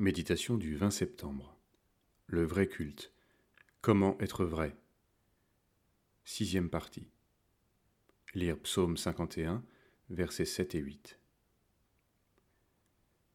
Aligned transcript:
Méditation 0.00 0.56
du 0.56 0.76
20 0.76 0.88
septembre. 0.88 1.54
Le 2.26 2.42
vrai 2.42 2.66
culte. 2.66 3.12
Comment 3.82 4.16
être 4.18 4.46
vrai? 4.46 4.74
Sixième 6.24 6.70
partie. 6.70 7.10
Lire 8.32 8.58
Psaume 8.60 8.96
51, 8.96 9.62
versets 10.08 10.46
7 10.46 10.74
et 10.74 10.78
8. 10.78 11.18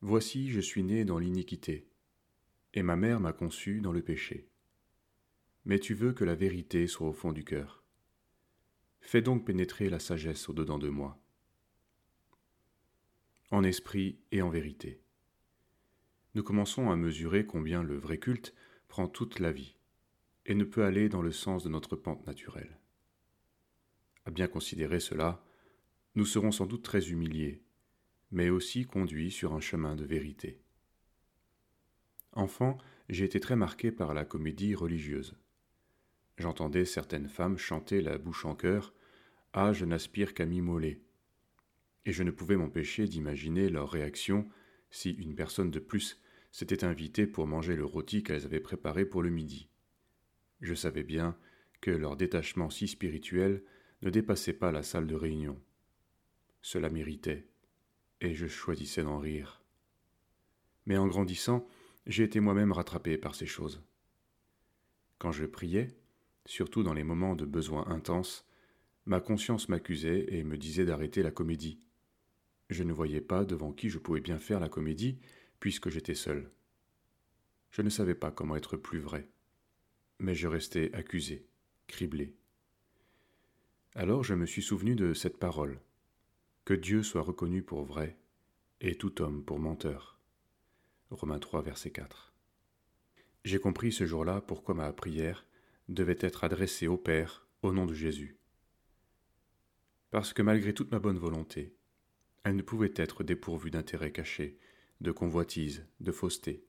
Voici, 0.01 0.49
je 0.49 0.59
suis 0.59 0.81
né 0.81 1.05
dans 1.05 1.19
l'iniquité, 1.19 1.87
et 2.73 2.81
ma 2.81 2.95
mère 2.95 3.19
m'a 3.19 3.31
conçu 3.31 3.79
dans 3.79 3.91
le 3.91 4.01
péché. 4.01 4.49
Mais 5.65 5.77
tu 5.77 5.93
veux 5.93 6.13
que 6.13 6.25
la 6.25 6.33
vérité 6.33 6.87
soit 6.87 7.09
au 7.09 7.13
fond 7.13 7.31
du 7.31 7.43
cœur. 7.43 7.83
Fais 9.01 9.21
donc 9.21 9.45
pénétrer 9.45 9.87
la 9.87 9.99
sagesse 9.99 10.49
au-dedans 10.49 10.79
de 10.79 10.89
moi. 10.89 11.21
En 13.51 13.63
esprit 13.63 14.17
et 14.31 14.41
en 14.41 14.49
vérité 14.49 15.04
nous 16.35 16.43
commençons 16.43 16.91
à 16.91 16.97
mesurer 16.97 17.45
combien 17.45 17.81
le 17.81 17.97
vrai 17.97 18.17
culte 18.17 18.53
prend 18.89 19.07
toute 19.07 19.39
la 19.39 19.53
vie 19.53 19.77
et 20.45 20.53
ne 20.53 20.65
peut 20.65 20.83
aller 20.83 21.07
dans 21.07 21.21
le 21.21 21.31
sens 21.31 21.63
de 21.63 21.69
notre 21.69 21.95
pente 21.95 22.27
naturelle. 22.27 22.77
À 24.25 24.31
bien 24.31 24.47
considérer 24.47 24.99
cela, 24.99 25.43
nous 26.15 26.25
serons 26.25 26.51
sans 26.51 26.65
doute 26.65 26.83
très 26.83 27.09
humiliés, 27.09 27.63
mais 28.31 28.49
aussi 28.49 28.85
conduits 28.85 29.31
sur 29.31 29.53
un 29.53 29.61
chemin 29.61 29.95
de 29.95 30.03
vérité. 30.03 30.59
Enfant, 32.33 32.77
j'ai 33.07 33.23
été 33.23 33.39
très 33.39 33.55
marqué 33.55 33.91
par 33.91 34.13
la 34.13 34.25
comédie 34.25 34.75
religieuse. 34.75 35.35
J'entendais 36.37 36.85
certaines 36.85 37.29
femmes 37.29 37.57
chanter 37.57 38.01
la 38.01 38.17
bouche 38.17 38.43
en 38.43 38.55
cœur 38.55 38.93
Ah, 39.53 39.71
je 39.71 39.85
n'aspire 39.85 40.33
qu'à 40.33 40.45
m'immoler. 40.45 41.01
Et 42.05 42.11
je 42.11 42.23
ne 42.23 42.31
pouvais 42.31 42.57
m'empêcher 42.57 43.07
d'imaginer 43.07 43.69
leur 43.69 43.89
réaction 43.89 44.49
si 44.91 45.11
une 45.11 45.35
personne 45.35 45.71
de 45.71 45.79
plus 45.79 46.19
s'étaient 46.55 46.85
invités 46.85 47.27
pour 47.27 47.47
manger 47.47 47.75
le 47.75 47.83
rôti 47.83 48.23
qu'elles 48.23 48.45
avaient 48.45 48.61
préparé 48.61 49.05
pour 49.05 49.21
le 49.21 49.29
midi. 49.29 49.67
Je 50.61 50.73
savais 50.73 51.03
bien 51.03 51.37
que 51.81 51.91
leur 51.91 52.15
détachement 52.15 52.69
si 52.69 52.87
spirituel 52.87 53.61
ne 54.03 54.09
dépassait 54.09 54.53
pas 54.53 54.71
la 54.71 54.81
salle 54.81 55.05
de 55.05 55.15
réunion. 55.15 55.61
Cela 56.61 56.89
méritait, 56.89 57.45
et 58.21 58.33
je 58.33 58.47
choisissais 58.47 59.03
d'en 59.03 59.19
rire. 59.19 59.61
Mais 60.85 60.95
en 60.95 61.07
grandissant, 61.07 61.67
j'ai 62.07 62.23
été 62.23 62.39
moi-même 62.39 62.71
rattrapé 62.71 63.17
par 63.17 63.35
ces 63.35 63.47
choses. 63.47 63.83
Quand 65.17 65.33
je 65.33 65.43
priais, 65.43 65.97
surtout 66.45 66.83
dans 66.83 66.93
les 66.93 67.03
moments 67.03 67.35
de 67.35 67.43
besoin 67.43 67.85
intense, 67.87 68.47
ma 69.05 69.19
conscience 69.19 69.67
m'accusait 69.67 70.27
et 70.29 70.45
me 70.45 70.57
disait 70.57 70.85
d'arrêter 70.85 71.21
la 71.21 71.31
comédie. 71.31 71.81
Je 72.69 72.83
ne 72.83 72.93
voyais 72.93 73.19
pas 73.19 73.43
devant 73.43 73.73
qui 73.73 73.89
je 73.89 73.99
pouvais 73.99 74.21
bien 74.21 74.39
faire 74.39 74.61
la 74.61 74.69
comédie, 74.69 75.19
puisque 75.59 75.89
j'étais 75.89 76.15
seul. 76.15 76.51
Je 77.71 77.81
ne 77.81 77.89
savais 77.89 78.15
pas 78.15 78.31
comment 78.31 78.55
être 78.55 78.77
plus 78.77 78.99
vrai, 78.99 79.29
mais 80.19 80.35
je 80.35 80.47
restais 80.47 80.93
accusé, 80.93 81.45
criblé. 81.87 82.35
Alors 83.95 84.23
je 84.23 84.33
me 84.33 84.45
suis 84.45 84.61
souvenu 84.61 84.95
de 84.95 85.13
cette 85.13 85.37
parole 85.37 85.79
Que 86.65 86.73
Dieu 86.73 87.03
soit 87.03 87.21
reconnu 87.21 87.63
pour 87.63 87.83
vrai, 87.83 88.17
et 88.81 88.95
tout 88.95 89.21
homme 89.21 89.43
pour 89.43 89.59
menteur. 89.59 90.19
Romains 91.09 91.39
3, 91.39 91.61
verset 91.61 91.91
4. 91.91 92.33
J'ai 93.43 93.59
compris 93.59 93.91
ce 93.91 94.05
jour-là 94.05 94.41
pourquoi 94.41 94.73
ma 94.73 94.91
prière 94.91 95.45
devait 95.87 96.17
être 96.19 96.43
adressée 96.43 96.87
au 96.87 96.97
Père 96.97 97.45
au 97.61 97.71
nom 97.71 97.85
de 97.85 97.93
Jésus. 97.93 98.37
Parce 100.11 100.33
que 100.33 100.41
malgré 100.41 100.73
toute 100.73 100.91
ma 100.91 100.99
bonne 100.99 101.19
volonté, 101.19 101.75
elle 102.43 102.55
ne 102.55 102.61
pouvait 102.61 102.93
être 102.95 103.23
dépourvue 103.23 103.71
d'intérêts 103.71 104.11
cachés 104.11 104.57
de 105.01 105.11
convoitise, 105.11 105.85
de 105.99 106.11
fausseté. 106.11 106.63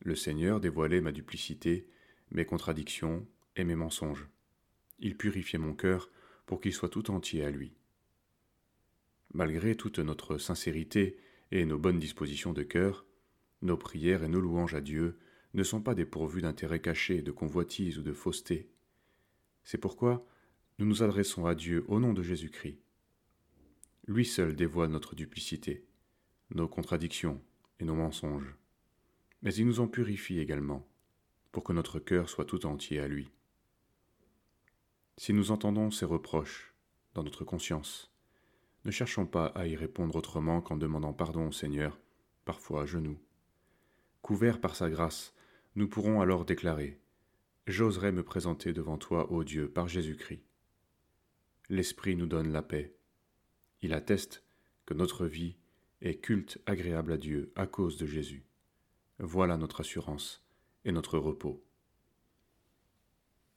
Le 0.00 0.14
Seigneur 0.14 0.60
dévoilait 0.60 1.00
ma 1.00 1.12
duplicité, 1.12 1.88
mes 2.30 2.44
contradictions 2.44 3.26
et 3.56 3.64
mes 3.64 3.74
mensonges. 3.74 4.28
Il 4.98 5.16
purifiait 5.16 5.58
mon 5.58 5.74
cœur 5.74 6.10
pour 6.46 6.60
qu'il 6.60 6.72
soit 6.72 6.88
tout 6.88 7.10
entier 7.10 7.44
à 7.44 7.50
lui. 7.50 7.74
Malgré 9.32 9.76
toute 9.76 9.98
notre 9.98 10.38
sincérité 10.38 11.18
et 11.52 11.64
nos 11.64 11.78
bonnes 11.78 11.98
dispositions 11.98 12.52
de 12.52 12.62
cœur, 12.62 13.06
nos 13.62 13.76
prières 13.76 14.24
et 14.24 14.28
nos 14.28 14.40
louanges 14.40 14.74
à 14.74 14.80
Dieu 14.80 15.18
ne 15.54 15.62
sont 15.62 15.82
pas 15.82 15.94
dépourvues 15.94 16.42
d'intérêts 16.42 16.80
cachés, 16.80 17.22
de 17.22 17.30
convoitise 17.30 17.98
ou 17.98 18.02
de 18.02 18.12
fausseté. 18.12 18.70
C'est 19.64 19.78
pourquoi 19.78 20.26
nous 20.78 20.86
nous 20.86 21.02
adressons 21.02 21.46
à 21.46 21.54
Dieu 21.54 21.84
au 21.88 22.00
nom 22.00 22.12
de 22.12 22.22
Jésus-Christ. 22.22 22.80
Lui 24.06 24.24
seul 24.24 24.56
dévoile 24.56 24.90
notre 24.90 25.14
duplicité 25.14 25.84
nos 26.54 26.68
contradictions 26.68 27.40
et 27.78 27.84
nos 27.84 27.94
mensonges. 27.94 28.56
Mais 29.42 29.54
il 29.54 29.66
nous 29.66 29.80
en 29.80 29.88
purifie 29.88 30.38
également, 30.38 30.86
pour 31.52 31.64
que 31.64 31.72
notre 31.72 31.98
cœur 31.98 32.28
soit 32.28 32.44
tout 32.44 32.66
entier 32.66 33.00
à 33.00 33.08
lui. 33.08 33.30
Si 35.16 35.32
nous 35.32 35.50
entendons 35.50 35.90
ces 35.90 36.06
reproches 36.06 36.74
dans 37.14 37.22
notre 37.22 37.44
conscience, 37.44 38.10
ne 38.84 38.90
cherchons 38.90 39.26
pas 39.26 39.46
à 39.46 39.66
y 39.66 39.76
répondre 39.76 40.16
autrement 40.16 40.60
qu'en 40.60 40.76
demandant 40.76 41.12
pardon 41.12 41.48
au 41.48 41.52
Seigneur, 41.52 41.98
parfois 42.44 42.82
à 42.82 42.86
genoux. 42.86 43.18
Couverts 44.22 44.60
par 44.60 44.76
sa 44.76 44.90
grâce, 44.90 45.34
nous 45.76 45.88
pourrons 45.88 46.20
alors 46.20 46.44
déclarer 46.44 46.98
J'oserai 47.66 48.10
me 48.10 48.24
présenter 48.24 48.72
devant 48.72 48.98
toi, 48.98 49.30
ô 49.30 49.44
Dieu, 49.44 49.70
par 49.70 49.86
Jésus-Christ. 49.86 50.42
L'Esprit 51.68 52.16
nous 52.16 52.26
donne 52.26 52.50
la 52.50 52.62
paix. 52.62 52.96
Il 53.82 53.92
atteste 53.92 54.42
que 54.86 54.94
notre 54.94 55.26
vie 55.26 55.56
et 56.02 56.18
culte 56.18 56.58
agréable 56.66 57.12
à 57.12 57.16
Dieu 57.16 57.52
à 57.56 57.66
cause 57.66 57.96
de 57.96 58.06
Jésus. 58.06 58.44
Voilà 59.18 59.56
notre 59.56 59.80
assurance 59.80 60.44
et 60.84 60.92
notre 60.92 61.18
repos. 61.18 61.62